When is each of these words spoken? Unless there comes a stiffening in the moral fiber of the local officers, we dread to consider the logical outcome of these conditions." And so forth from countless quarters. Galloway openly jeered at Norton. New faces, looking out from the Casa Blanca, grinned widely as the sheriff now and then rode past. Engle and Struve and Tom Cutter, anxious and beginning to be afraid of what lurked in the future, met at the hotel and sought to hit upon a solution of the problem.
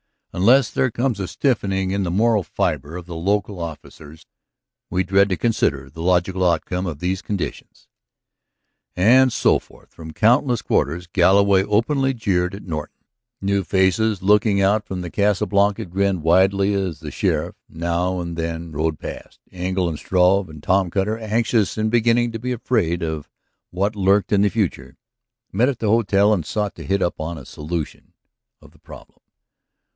Unless 0.33 0.71
there 0.71 0.89
comes 0.89 1.19
a 1.19 1.27
stiffening 1.27 1.91
in 1.91 2.01
the 2.03 2.09
moral 2.09 2.41
fiber 2.41 2.95
of 2.97 3.05
the 3.05 3.17
local 3.17 3.59
officers, 3.59 4.25
we 4.89 5.03
dread 5.03 5.27
to 5.29 5.35
consider 5.37 5.89
the 5.91 6.01
logical 6.01 6.43
outcome 6.49 6.87
of 6.87 6.99
these 6.99 7.21
conditions." 7.21 7.87
And 8.95 9.31
so 9.31 9.59
forth 9.59 9.93
from 9.93 10.11
countless 10.13 10.63
quarters. 10.63 11.05
Galloway 11.05 11.63
openly 11.65 12.13
jeered 12.15 12.55
at 12.55 12.63
Norton. 12.63 13.03
New 13.41 13.63
faces, 13.63 14.23
looking 14.23 14.59
out 14.59 14.85
from 14.87 15.01
the 15.01 15.11
Casa 15.11 15.45
Blanca, 15.45 15.85
grinned 15.85 16.23
widely 16.23 16.73
as 16.73 17.01
the 17.01 17.11
sheriff 17.11 17.55
now 17.69 18.19
and 18.21 18.35
then 18.37 18.71
rode 18.71 18.97
past. 18.97 19.39
Engle 19.51 19.89
and 19.89 19.99
Struve 19.99 20.49
and 20.49 20.63
Tom 20.63 20.89
Cutter, 20.89 21.17
anxious 21.19 21.77
and 21.77 21.91
beginning 21.91 22.31
to 22.31 22.39
be 22.39 22.53
afraid 22.53 23.03
of 23.03 23.29
what 23.69 23.97
lurked 23.97 24.31
in 24.31 24.41
the 24.41 24.49
future, 24.49 24.97
met 25.51 25.69
at 25.69 25.79
the 25.79 25.89
hotel 25.89 26.33
and 26.33 26.43
sought 26.45 26.73
to 26.75 26.85
hit 26.85 27.01
upon 27.03 27.37
a 27.37 27.45
solution 27.45 28.13
of 28.61 28.71
the 28.71 28.79
problem. 28.79 29.19